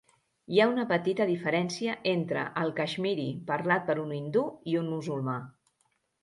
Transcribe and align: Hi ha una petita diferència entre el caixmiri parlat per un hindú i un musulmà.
Hi 0.53 0.59
ha 0.61 0.65
una 0.69 0.85
petita 0.91 1.27
diferència 1.31 1.97
entre 2.13 2.45
el 2.63 2.73
caixmiri 2.79 3.27
parlat 3.51 3.87
per 3.91 3.97
un 4.05 4.15
hindú 4.21 4.43
i 4.73 4.75
un 4.83 4.91
musulmà. 4.97 5.37